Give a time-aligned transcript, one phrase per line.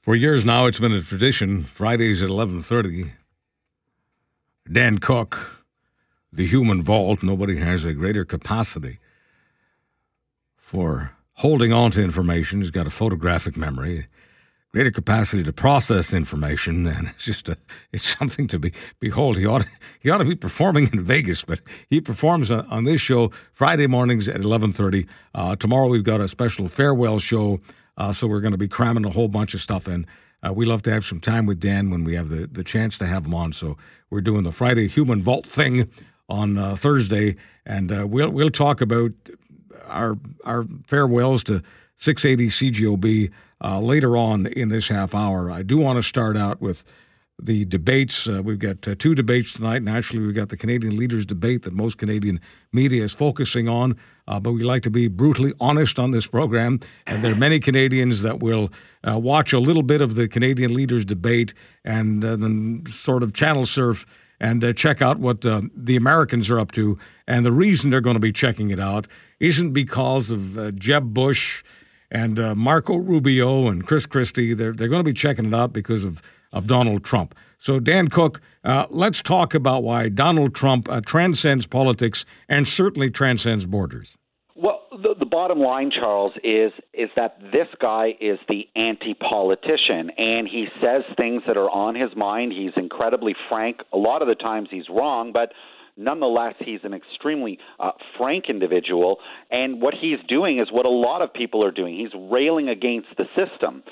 [0.00, 1.64] For years now, it's been a tradition.
[1.64, 3.12] Fridays at eleven thirty.
[4.70, 5.66] Dan Cook,
[6.32, 7.22] the human vault.
[7.22, 8.98] Nobody has a greater capacity
[10.56, 12.60] for holding on to information.
[12.60, 14.06] He's got a photographic memory,
[14.72, 17.58] greater capacity to process information, and it's just a,
[17.92, 19.36] it's something to be behold.
[19.36, 19.66] He ought
[20.00, 21.60] he ought to be performing in Vegas, but
[21.90, 25.06] he performs on, on this show Friday mornings at eleven thirty.
[25.34, 27.60] Uh, tomorrow we've got a special farewell show
[28.00, 30.06] uh, so we're going to be cramming a whole bunch of stuff in.
[30.42, 32.96] Uh, we love to have some time with Dan when we have the, the chance
[32.96, 33.52] to have him on.
[33.52, 33.76] So
[34.08, 35.86] we're doing the Friday Human Vault thing
[36.26, 37.36] on uh, Thursday,
[37.66, 39.12] and uh, we'll we'll talk about
[39.86, 41.62] our our farewells to
[41.96, 43.30] 680 CJOB
[43.62, 45.50] uh, later on in this half hour.
[45.50, 46.84] I do want to start out with
[47.42, 48.28] the debates.
[48.28, 49.82] Uh, we've got uh, two debates tonight.
[49.82, 52.40] Naturally, we've got the Canadian leaders debate that most Canadian
[52.72, 53.96] media is focusing on.
[54.28, 57.58] Uh, but we like to be brutally honest on this program, and there are many
[57.58, 58.70] Canadians that will
[59.02, 61.52] uh, watch a little bit of the Canadian leaders debate
[61.84, 64.06] and uh, then sort of channel surf
[64.38, 66.98] and uh, check out what the Americans are up to.
[67.26, 69.06] And the reason they're going to be checking it out
[69.38, 71.62] isn't because of Jeb Bush
[72.10, 74.54] and Marco Rubio and Chris Christie.
[74.54, 76.22] They're they're going to be checking it out because of
[76.52, 77.34] of Donald Trump.
[77.58, 83.10] So, Dan Cook, uh, let's talk about why Donald Trump uh, transcends politics and certainly
[83.10, 84.16] transcends borders.
[84.56, 90.48] Well, the, the, bottom line, Charles, is is that this guy is the anti-politician, and
[90.48, 92.52] he says things that are on his mind.
[92.52, 93.80] He's incredibly frank.
[93.92, 95.52] A lot of the times, he's wrong, but
[95.96, 99.18] nonetheless, he's an extremely uh, frank individual.
[99.50, 101.96] And what he's doing is what a lot of people are doing.
[101.96, 103.82] He's railing against the system.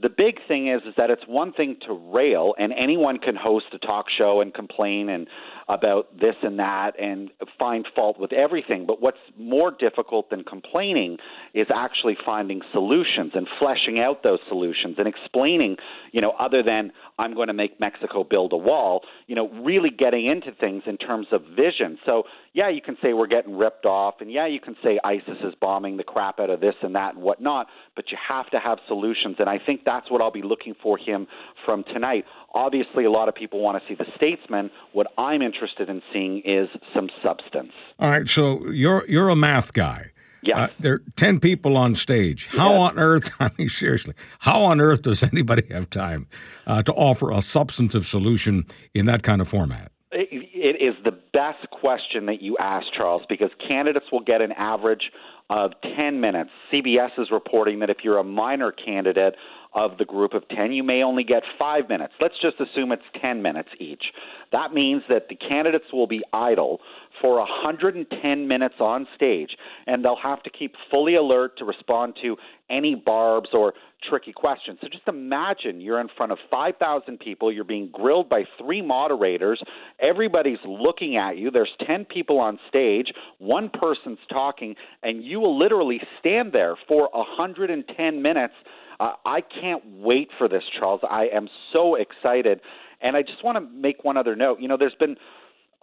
[0.00, 3.66] The big thing is is that it's one thing to rail, and anyone can host
[3.72, 5.28] a talk show and complain and
[5.68, 8.84] about this and that and find fault with everything.
[8.86, 11.18] But what's more difficult than complaining
[11.54, 15.76] is actually finding solutions and fleshing out those solutions and explaining,
[16.12, 19.90] you know, other than I'm going to make Mexico build a wall, you know, really
[19.90, 21.98] getting into things in terms of vision.
[22.04, 25.38] So, yeah, you can say we're getting ripped off, and yeah, you can say ISIS
[25.42, 28.58] is bombing the crap out of this and that and whatnot, but you have to
[28.58, 29.36] have solutions.
[29.38, 31.26] And I think that's what I'll be looking for him
[31.64, 32.24] from tonight.
[32.54, 34.70] Obviously, a lot of people want to see the statesman.
[34.92, 35.53] What I'm interested
[35.88, 37.72] in seeing is some substance.
[37.98, 40.10] All right, so you're you're a math guy.
[40.42, 40.64] Yeah.
[40.64, 42.48] Uh, there are 10 people on stage.
[42.48, 42.78] How yeah.
[42.80, 46.26] on earth, I mean, seriously, how on earth does anybody have time
[46.66, 49.90] uh, to offer a substantive solution in that kind of format?
[50.12, 54.52] It, it is the best question that you ask, Charles, because candidates will get an
[54.52, 55.10] average
[55.50, 56.50] of 10 minutes.
[56.72, 59.34] CBS is reporting that if you're a minor candidate,
[59.74, 62.14] of the group of 10, you may only get five minutes.
[62.20, 64.04] Let's just assume it's 10 minutes each.
[64.52, 66.80] That means that the candidates will be idle
[67.20, 69.50] for 110 minutes on stage,
[69.86, 72.36] and they'll have to keep fully alert to respond to
[72.70, 73.74] any barbs or
[74.08, 74.78] tricky questions.
[74.80, 79.62] So just imagine you're in front of 5,000 people, you're being grilled by three moderators,
[80.00, 85.58] everybody's looking at you, there's 10 people on stage, one person's talking, and you will
[85.58, 88.54] literally stand there for 110 minutes
[89.00, 91.00] uh, I can't wait for this, Charles.
[91.08, 92.60] I am so excited.
[93.00, 94.60] And I just want to make one other note.
[94.60, 95.16] You know, there's been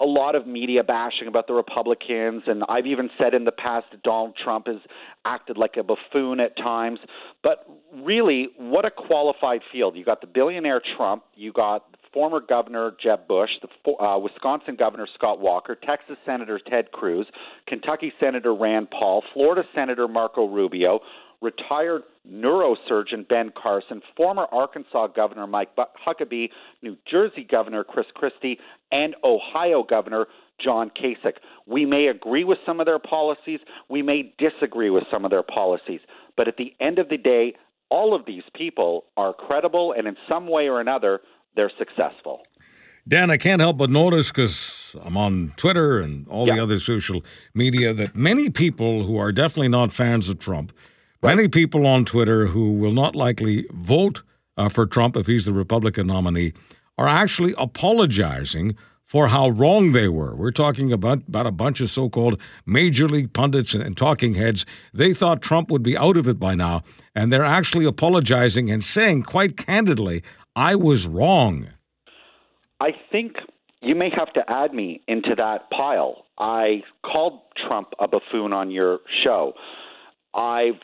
[0.01, 3.85] a lot of media bashing about the Republicans, and I've even said in the past
[3.91, 4.77] that Donald Trump has
[5.25, 6.99] acted like a buffoon at times.
[7.43, 9.95] But really, what a qualified field.
[9.95, 15.07] You got the billionaire Trump, you got former Governor Jeb Bush, the uh, Wisconsin Governor
[15.15, 17.25] Scott Walker, Texas Senator Ted Cruz,
[17.67, 20.99] Kentucky Senator Rand Paul, Florida Senator Marco Rubio,
[21.41, 26.49] retired neurosurgeon Ben Carson, former Arkansas Governor Mike Huckabee,
[26.81, 28.59] New Jersey Governor Chris Christie,
[28.91, 30.27] and Ohio Governor
[30.63, 31.37] John Kasich.
[31.65, 35.43] We may agree with some of their policies, we may disagree with some of their
[35.43, 36.01] policies,
[36.37, 37.53] but at the end of the day,
[37.89, 41.21] all of these people are credible and in some way or another,
[41.55, 42.41] they're successful.
[43.07, 47.23] Dan, I can't help but notice because I'm on Twitter and all the other social
[47.53, 50.71] media that many people who are definitely not fans of Trump
[51.23, 54.23] Many people on Twitter who will not likely vote
[54.57, 56.53] uh, for Trump if he's the Republican nominee
[56.97, 58.75] are actually apologizing
[59.05, 60.35] for how wrong they were.
[60.35, 64.33] We're talking about, about a bunch of so called major league pundits and, and talking
[64.33, 64.65] heads.
[64.95, 66.81] They thought Trump would be out of it by now,
[67.13, 70.23] and they're actually apologizing and saying quite candidly,
[70.55, 71.67] I was wrong.
[72.79, 73.33] I think
[73.83, 76.25] you may have to add me into that pile.
[76.39, 79.53] I called Trump a buffoon on your show.
[80.33, 80.79] I've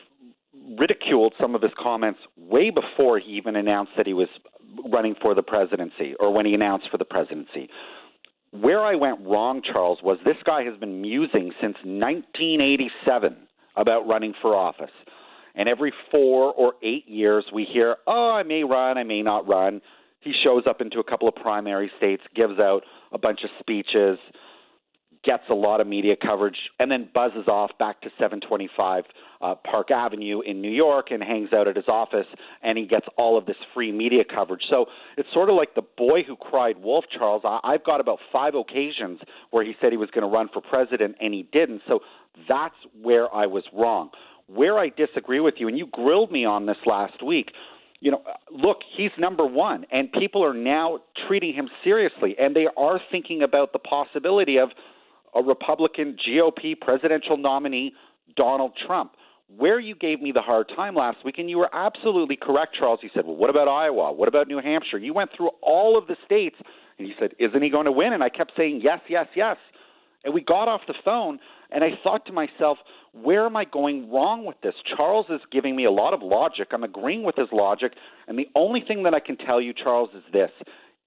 [0.78, 4.28] ridiculed some of his comments way before he even announced that he was
[4.90, 7.68] running for the presidency or when he announced for the presidency.
[8.50, 13.36] Where I went wrong, Charles, was this guy has been musing since 1987
[13.76, 14.90] about running for office.
[15.54, 19.48] And every four or eight years, we hear, oh, I may run, I may not
[19.48, 19.80] run.
[20.20, 22.82] He shows up into a couple of primary states, gives out
[23.12, 24.18] a bunch of speeches,
[25.24, 29.04] gets a lot of media coverage, and then buzzes off back to 725
[29.40, 32.26] uh, Park Avenue in New York and hangs out at his office,
[32.62, 34.62] and he gets all of this free media coverage.
[34.68, 34.86] So
[35.16, 37.42] it's sort of like the boy who cried wolf, Charles.
[37.44, 39.20] I, I've got about five occasions
[39.50, 41.82] where he said he was going to run for president, and he didn't.
[41.86, 42.00] So
[42.48, 44.10] that's where I was wrong.
[44.46, 47.50] Where I disagree with you, and you grilled me on this last week,
[48.00, 52.66] you know, look, he's number one, and people are now treating him seriously, and they
[52.76, 54.70] are thinking about the possibility of
[55.38, 57.92] a Republican GOP presidential nominee,
[58.36, 59.12] Donald Trump.
[59.56, 63.00] Where you gave me the hard time last week, and you were absolutely correct, Charles.
[63.02, 64.12] You said, Well, what about Iowa?
[64.12, 64.98] What about New Hampshire?
[64.98, 66.56] You went through all of the states,
[66.98, 68.12] and you said, Isn't he going to win?
[68.12, 69.56] And I kept saying, Yes, yes, yes.
[70.22, 71.38] And we got off the phone,
[71.70, 72.76] and I thought to myself,
[73.12, 74.74] Where am I going wrong with this?
[74.94, 76.68] Charles is giving me a lot of logic.
[76.72, 77.92] I'm agreeing with his logic.
[78.26, 80.50] And the only thing that I can tell you, Charles, is this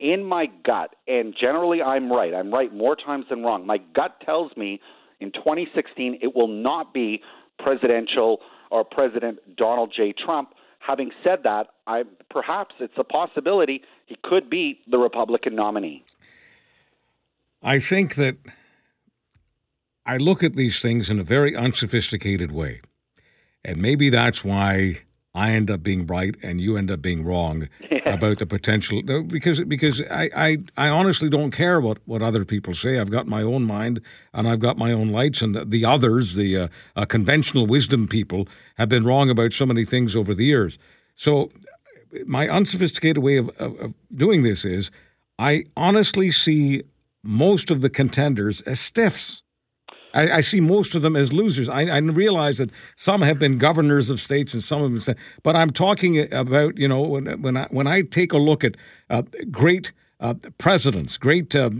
[0.01, 3.65] in my gut, and generally I'm right, I'm right more times than wrong.
[3.65, 4.81] My gut tells me
[5.19, 7.21] in 2016 it will not be
[7.59, 8.39] presidential
[8.71, 10.13] or President Donald J.
[10.13, 10.49] Trump.
[10.79, 16.03] Having said that, I perhaps it's a possibility he could be the Republican nominee.
[17.61, 18.37] I think that
[20.07, 22.81] I look at these things in a very unsophisticated way.
[23.63, 25.01] And maybe that's why
[25.33, 28.13] I end up being right and you end up being wrong yeah.
[28.13, 32.73] about the potential because because I, I, I honestly don't care what, what other people
[32.73, 32.99] say.
[32.99, 34.01] I've got my own mind
[34.33, 38.47] and I've got my own lights and the others, the uh, uh, conventional wisdom people,
[38.75, 40.77] have been wrong about so many things over the years.
[41.15, 41.51] So
[42.25, 44.91] my unsophisticated way of, of, of doing this is
[45.39, 46.83] I honestly see
[47.23, 49.43] most of the contenders as stiffs.
[50.13, 51.69] I, I, see most of them as losers.
[51.69, 55.55] I, I, realize that some have been governors of states and some have been, but
[55.55, 58.75] I'm talking about you know when when I when I take a look at
[59.09, 61.71] uh, great uh, presidents, great uh,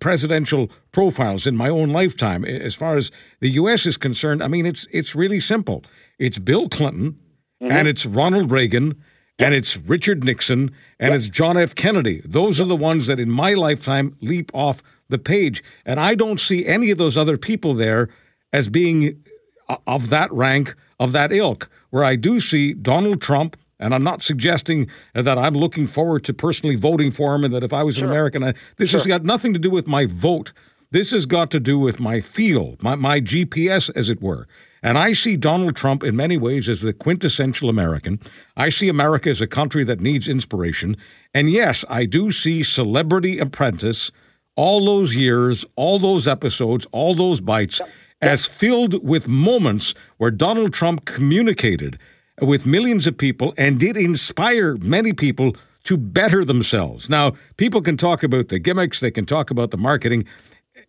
[0.00, 3.86] presidential profiles in my own lifetime, as far as the U.S.
[3.86, 5.84] is concerned, I mean it's it's really simple.
[6.18, 7.18] It's Bill Clinton
[7.62, 7.72] mm-hmm.
[7.72, 9.02] and it's Ronald Reagan
[9.38, 11.16] and it's Richard Nixon and yep.
[11.16, 11.74] it's John F.
[11.74, 12.22] Kennedy.
[12.24, 15.62] Those are the ones that in my lifetime leap off the page.
[15.84, 18.08] And I don't see any of those other people there
[18.52, 19.22] as being
[19.68, 23.56] uh, of that rank, of that ilk, where I do see Donald Trump.
[23.78, 27.62] And I'm not suggesting that I'm looking forward to personally voting for him and that
[27.62, 28.04] if I was sure.
[28.04, 29.00] an American, I, this sure.
[29.00, 30.52] has got nothing to do with my vote.
[30.90, 34.46] This has got to do with my feel, my, my GPS, as it were.
[34.82, 38.20] And I see Donald Trump in many ways as the quintessential American.
[38.56, 40.96] I see America as a country that needs inspiration.
[41.34, 44.12] And yes, I do see Celebrity Apprentice
[44.56, 47.80] all those years, all those episodes, all those bites
[48.20, 51.98] as filled with moments where Donald Trump communicated
[52.40, 55.54] with millions of people and did inspire many people
[55.84, 57.08] to better themselves.
[57.08, 60.24] Now, people can talk about the gimmicks, they can talk about the marketing.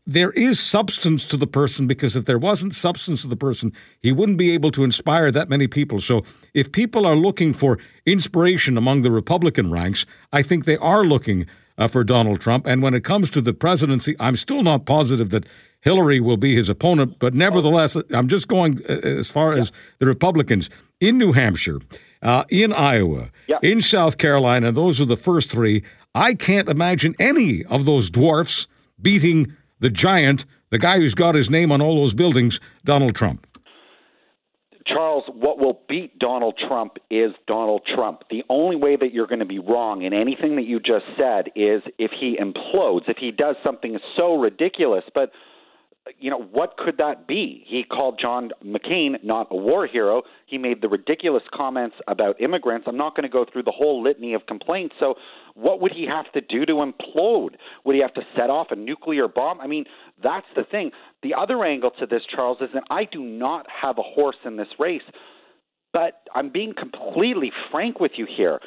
[0.06, 4.12] There is substance to the person because if there wasn't substance to the person, he
[4.12, 6.00] wouldn't be able to inspire that many people.
[6.00, 6.24] So,
[6.54, 11.46] if people are looking for inspiration among the Republican ranks, I think they are looking
[11.78, 12.66] uh, for Donald Trump.
[12.66, 15.46] And when it comes to the presidency, I'm still not positive that
[15.82, 17.18] Hillary will be his opponent.
[17.20, 20.70] But nevertheless, I'm just going uh, as far as the Republicans
[21.00, 21.80] in New Hampshire,
[22.22, 23.60] uh, in Iowa, yeah.
[23.62, 24.72] in South Carolina.
[24.72, 25.84] Those are the first three.
[26.14, 28.68] I can't imagine any of those dwarfs
[29.02, 33.47] beating the giant, the guy who's got his name on all those buildings, Donald Trump.
[34.88, 38.24] Charles, what will beat Donald Trump is Donald Trump.
[38.30, 41.48] The only way that you're going to be wrong in anything that you just said
[41.56, 45.04] is if he implodes, if he does something so ridiculous.
[45.14, 45.32] But
[46.20, 47.64] you know, what could that be?
[47.68, 50.24] He called John McCain not a war hero.
[50.46, 52.86] He made the ridiculous comments about immigrants.
[52.88, 54.96] I'm not going to go through the whole litany of complaints.
[55.00, 55.16] So,
[55.56, 57.56] what would he have to do to implode?
[57.84, 59.60] Would he have to set off a nuclear bomb?
[59.60, 59.86] I mean,
[60.22, 60.92] that's the thing.
[61.24, 64.56] The other angle to this, Charles, is that I do not have a horse in
[64.58, 65.02] this race.
[65.94, 68.60] But I'm being completely frank with you here.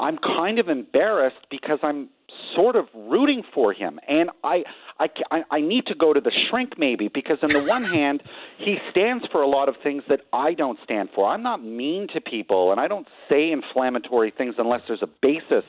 [0.00, 2.08] I'm kind of embarrassed because I'm
[2.56, 4.64] sort of rooting for him, and I,
[4.98, 8.22] I, I need to go to the shrink maybe because on the one hand,
[8.58, 11.28] he stands for a lot of things that I don't stand for.
[11.28, 15.64] I'm not mean to people, and I don't say inflammatory things unless there's a basis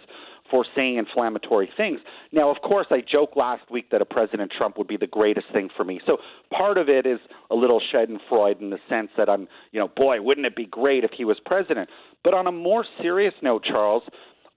[0.51, 2.01] for saying inflammatory things.
[2.31, 5.48] Now, of course, I joked last week that a President Trump would be the greatest
[5.53, 6.01] thing for me.
[6.05, 6.17] So
[6.51, 10.22] part of it is a little Schadenfreude in the sense that I'm, you know, boy,
[10.22, 11.89] wouldn't it be great if he was president?
[12.24, 14.03] But on a more serious note, Charles,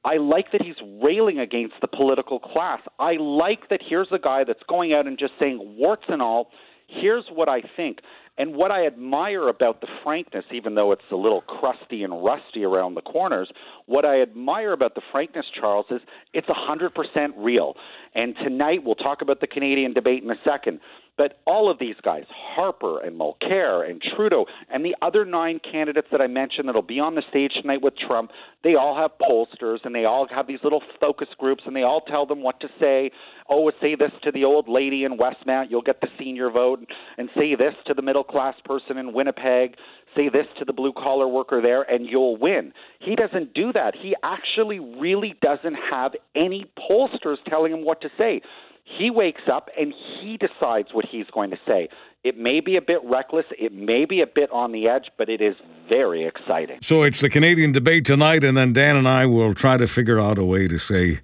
[0.05, 2.81] I like that he's railing against the political class.
[2.99, 6.51] I like that here's a guy that's going out and just saying, warts and all,
[6.87, 7.99] Here's what I think.
[8.37, 12.65] And what I admire about the frankness, even though it's a little crusty and rusty
[12.65, 13.49] around the corners,
[13.87, 16.01] what I admire about the frankness, Charles, is
[16.33, 16.91] it's 100%
[17.37, 17.75] real.
[18.15, 20.81] And tonight, we'll talk about the Canadian debate in a second.
[21.17, 26.09] But all of these guys, Harper and Mulcair and Trudeau, and the other nine candidates
[26.11, 28.33] that I mentioned that'll be on the stage tonight with Trump,
[28.65, 32.01] they all have pollsters and they all have these little focus groups and they all
[32.01, 33.13] tell them what to say.
[33.49, 36.81] Oh, say this to the old lady in Westmount, you'll get the senior vote,
[37.17, 39.77] and say this to the middle class person in Winnipeg,
[40.17, 42.73] say this to the blue collar worker there, and you'll win.
[43.01, 43.95] He doesn't do that.
[44.01, 48.41] He actually really doesn't have any pollsters telling him what to say.
[48.85, 51.89] He wakes up and he decides what he's going to say.
[52.23, 55.29] It may be a bit reckless, it may be a bit on the edge, but
[55.29, 55.57] it is
[55.89, 56.79] very exciting.
[56.81, 60.19] So it's the Canadian debate tonight, and then Dan and I will try to figure
[60.19, 61.21] out a way to say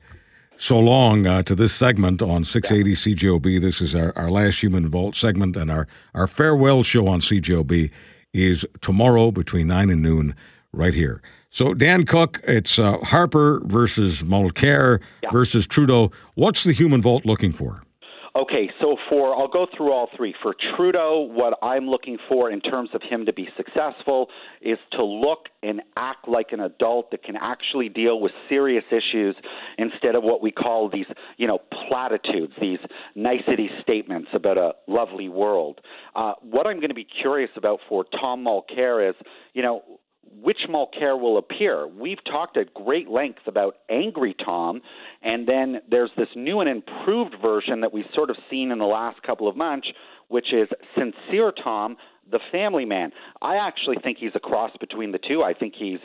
[0.57, 3.61] so long uh, to this segment on 680 CJOB.
[3.63, 7.91] This is our, our last Human Vault segment, and our, our farewell show on CJOB
[8.35, 10.35] is tomorrow between 9 and noon
[10.73, 11.23] right here.
[11.51, 15.31] So, Dan Cook, it's uh, Harper versus Mulcair yeah.
[15.31, 16.13] versus Trudeau.
[16.35, 17.83] What's the human vault looking for?
[18.37, 20.35] Okay, so for I'll go through all three.
[20.41, 24.29] For Trudeau, what I'm looking for in terms of him to be successful
[24.63, 29.35] is to look and act like an adult that can actually deal with serious issues
[29.79, 31.07] instead of what we call these,
[31.39, 31.59] you know,
[31.89, 32.79] platitudes, these
[33.17, 35.81] nicety statements about a lovely world.
[36.15, 39.17] Uh, what I'm going to be curious about for Tom Mulcair is,
[39.55, 39.83] you know,
[40.43, 41.87] which Mulcair will appear.
[41.87, 44.81] We've talked at great length about Angry Tom,
[45.23, 48.85] and then there's this new and improved version that we've sort of seen in the
[48.85, 49.89] last couple of months,
[50.29, 51.97] which is Sincere Tom,
[52.31, 53.13] the family man.
[53.43, 55.43] I actually think he's a cross between the two.
[55.43, 55.99] I think he's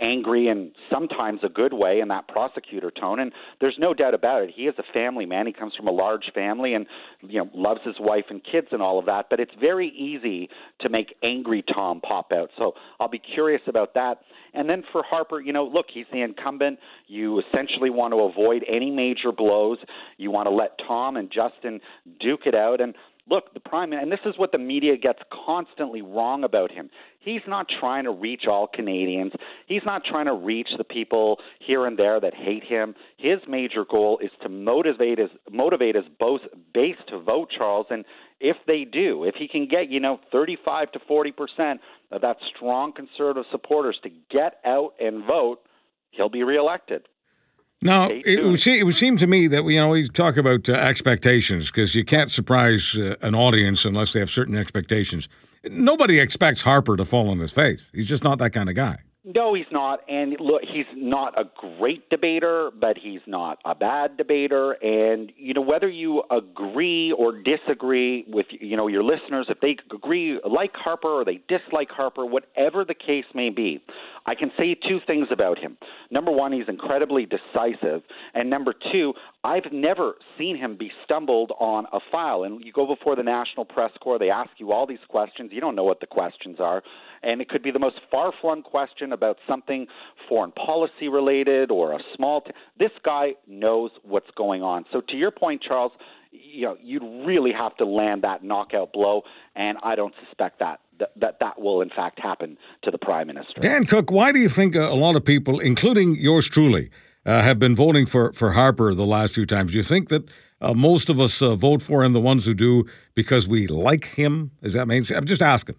[0.00, 3.20] angry and sometimes a good way in that prosecutor tone.
[3.20, 4.50] And there's no doubt about it.
[4.54, 5.46] He is a family man.
[5.46, 6.86] He comes from a large family and
[7.20, 9.26] you know loves his wife and kids and all of that.
[9.30, 10.48] But it's very easy
[10.80, 12.50] to make angry Tom pop out.
[12.58, 14.20] So I'll be curious about that.
[14.54, 16.78] And then for Harper, you know, look, he's the incumbent.
[17.06, 19.78] You essentially want to avoid any major blows.
[20.18, 21.80] You want to let Tom and Justin
[22.20, 22.80] duke it out.
[22.80, 22.94] And
[23.28, 26.90] look, the prime, minister, and this is what the media gets constantly wrong about him.
[27.20, 29.32] He's not trying to reach all Canadians.
[29.66, 32.94] He's not trying to reach the people here and there that hate him.
[33.16, 36.04] His major goal is to motivate his motivate his
[36.74, 37.86] base to vote Charles.
[37.90, 38.04] And
[38.40, 42.36] if they do, if he can get you know 35 to 40 percent of that
[42.54, 45.60] strong conservative supporters to get out and vote,
[46.10, 47.06] he'll be reelected.
[47.82, 50.36] Now, it would, seem, it would seem to me that we, you know we talk
[50.36, 55.28] about uh, expectations because you can't surprise uh, an audience unless they have certain expectations.
[55.64, 57.90] Nobody expects Harper to fall on his face.
[57.92, 58.98] He's just not that kind of guy.
[59.24, 60.00] No, he's not.
[60.08, 61.44] And look, he's not a
[61.78, 64.72] great debater, but he's not a bad debater.
[64.72, 69.76] And you know, whether you agree or disagree with you know your listeners, if they
[69.94, 73.80] agree like Harper or they dislike Harper, whatever the case may be,
[74.26, 75.76] I can say two things about him.
[76.10, 78.02] Number one, he's incredibly decisive,
[78.34, 79.14] and number two,
[79.44, 82.44] I've never seen him be stumbled on a file.
[82.44, 85.50] And you go before the National Press Corps, they ask you all these questions.
[85.52, 86.82] You don't know what the questions are
[87.22, 89.86] and it could be the most far flung question about something
[90.28, 92.40] foreign policy related or a small.
[92.40, 94.84] T- this guy knows what's going on.
[94.92, 95.92] So, to your point, Charles,
[96.32, 99.22] you know, you'd really have to land that knockout blow,
[99.54, 100.80] and I don't suspect that
[101.16, 103.60] that that will in fact happen to the prime minister.
[103.60, 106.90] Dan Cook, why do you think a lot of people, including yours truly,
[107.24, 109.72] uh, have been voting for for Harper the last few times?
[109.72, 110.28] Do you think that
[110.60, 114.06] uh, most of us uh, vote for him, the ones who do, because we like
[114.06, 114.52] him?
[114.62, 115.04] Is that mean?
[115.14, 115.76] I'm just asking.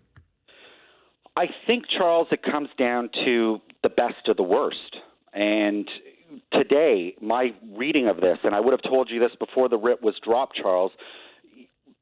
[1.35, 4.97] I think, Charles, it comes down to the best of the worst.
[5.33, 5.89] And
[6.51, 10.03] today, my reading of this, and I would have told you this before the writ
[10.03, 10.91] was dropped, Charles.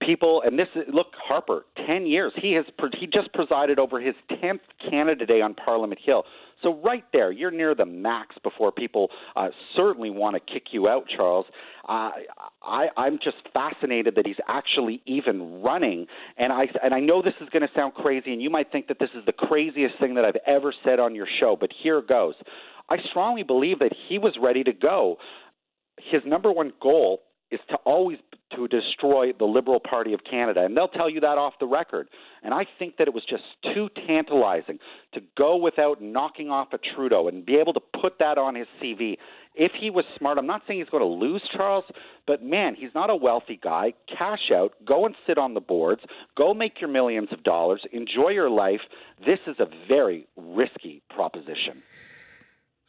[0.05, 2.34] People, and this look, Harper, ten years.
[2.41, 2.65] He has
[3.00, 6.24] he just presided over his tenth Canada Day on Parliament Hill.
[6.63, 10.88] So right there, you're near the max before people uh, certainly want to kick you
[10.88, 11.46] out, Charles.
[11.88, 12.12] Uh,
[12.63, 17.34] I, I'm just fascinated that he's actually even running, and I and I know this
[17.41, 20.15] is going to sound crazy, and you might think that this is the craziest thing
[20.15, 22.36] that I've ever said on your show, but here goes.
[22.89, 25.17] I strongly believe that he was ready to go.
[26.12, 28.17] His number one goal is to always
[28.55, 30.63] to destroy the Liberal Party of Canada.
[30.63, 32.08] And they'll tell you that off the record.
[32.43, 33.43] And I think that it was just
[33.74, 34.79] too tantalizing
[35.13, 38.67] to go without knocking off a Trudeau and be able to put that on his
[38.81, 39.17] CV.
[39.53, 41.86] If he was smart, I'm not saying he's going to lose, Charles,
[42.25, 43.93] but man, he's not a wealthy guy.
[44.08, 46.01] Cash out, go and sit on the boards,
[46.38, 48.81] go make your millions of dollars, enjoy your life.
[49.25, 51.84] This is a very risky proposition.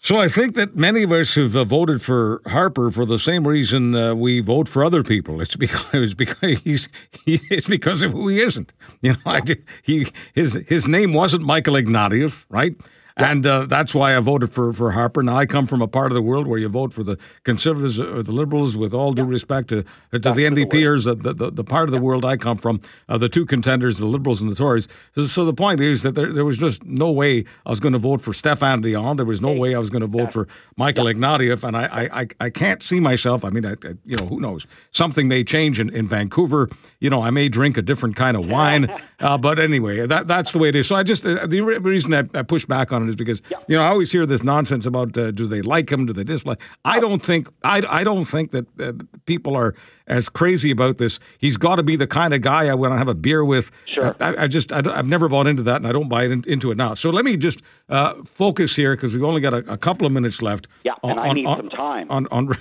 [0.02, 3.46] So I think that many of us have uh, voted for Harper for the same
[3.46, 5.40] reason uh, we vote for other people.
[5.40, 6.88] It's because it's because he's
[7.24, 8.72] he, it's because of who he isn't.
[9.00, 9.42] You know, I,
[9.84, 12.74] he his his name wasn't Michael Ignatieff, right?
[13.16, 15.22] And uh, that's why I voted for, for Harper.
[15.22, 18.00] Now, I come from a part of the world where you vote for the Conservatives
[18.00, 21.64] or the Liberals, with all due respect to, to the NDPers, the, the, the, the,
[21.64, 24.54] part of the world I come from, uh, the two contenders, the Liberals and the
[24.54, 24.88] Tories.
[25.14, 27.92] So, so the point is that there, there, was just no way I was going
[27.92, 29.16] to vote for Stéphane Dion.
[29.16, 31.64] There was no way I was going to vote for Michael Ignatieff.
[31.64, 33.44] And I, I, I can't see myself.
[33.44, 34.66] I mean, I, I, you know, who knows?
[34.90, 36.70] Something may change in, in Vancouver.
[37.00, 38.88] You know, I may drink a different kind of wine.
[39.20, 40.88] Uh, but anyway, that, that's the way it is.
[40.88, 43.76] So I just, uh, the reason I, I push back on it is because you
[43.76, 46.60] know I always hear this nonsense about uh, do they like him, do they dislike?
[46.84, 48.92] I don't think I, I don't think that uh,
[49.26, 49.74] people are
[50.06, 51.18] as crazy about this.
[51.38, 53.70] He's got to be the kind of guy I want to have a beer with.
[53.86, 54.14] Sure.
[54.20, 56.70] I, I just I, have never bought into that, and I don't buy in, into
[56.70, 56.94] it now.
[56.94, 60.12] So let me just uh, focus here because we've only got a, a, couple of
[60.12, 60.68] minutes left.
[60.84, 62.56] Yeah, on, and I need on, some time on on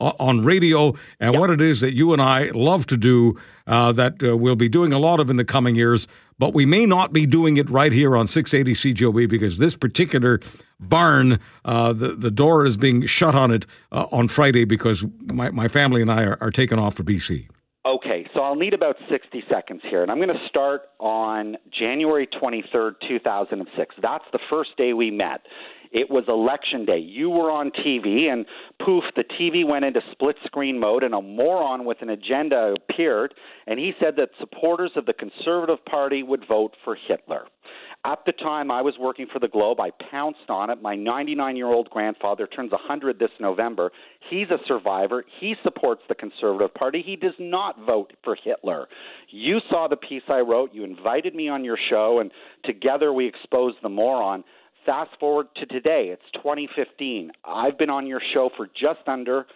[0.00, 1.40] on radio and yeah.
[1.40, 3.38] what it is that you and I love to do.
[3.66, 6.66] Uh, that uh, we'll be doing a lot of in the coming years but we
[6.66, 10.40] may not be doing it right here on 680 CJOB because this particular
[10.80, 15.50] barn, uh, the, the door is being shut on it uh, on Friday because my,
[15.50, 17.48] my family and I are, are taking off for BC.
[17.86, 22.28] Okay, so I'll need about 60 seconds here, and I'm going to start on January
[22.40, 23.94] 23rd, 2006.
[24.02, 25.40] That's the first day we met.
[25.92, 26.98] It was election day.
[26.98, 28.46] You were on TV, and
[28.84, 33.34] poof, the TV went into split screen mode, and a moron with an agenda appeared,
[33.66, 37.46] and he said that supporters of the Conservative Party would vote for Hitler.
[38.04, 40.80] At the time I was working for the Globe, I pounced on it.
[40.80, 43.90] My 99 year old grandfather turns 100 this November.
[44.30, 45.24] He's a survivor.
[45.40, 47.02] He supports the Conservative Party.
[47.04, 48.86] He does not vote for Hitler.
[49.30, 50.72] You saw the piece I wrote.
[50.72, 52.30] You invited me on your show, and
[52.64, 54.44] together we exposed the moron.
[54.86, 57.30] Fast forward to today, it's 2015.
[57.44, 59.46] I've been on your show for just under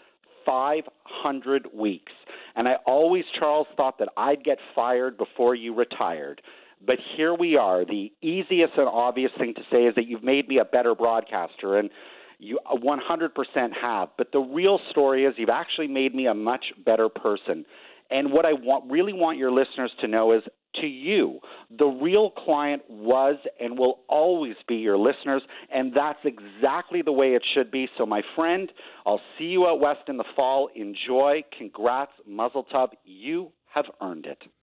[0.45, 2.13] 500 weeks.
[2.55, 6.43] And I always, Charles, thought that I'd get fired before you retired.
[6.85, 7.85] But here we are.
[7.85, 11.79] The easiest and obvious thing to say is that you've made me a better broadcaster,
[11.79, 11.91] and
[12.39, 14.09] you uh, 100% have.
[14.19, 17.65] But the real story is you've actually made me a much better person.
[18.11, 20.43] And what I want, really want your listeners to know is
[20.81, 21.41] to you.
[21.77, 27.35] The real client was and will always be your listeners, and that's exactly the way
[27.35, 27.89] it should be.
[27.99, 28.71] So, my friend,
[29.07, 30.69] I'll see you out west in the fall.
[30.75, 31.43] Enjoy.
[31.57, 32.89] Congrats, Mazel Tov.
[33.05, 34.39] You have earned it.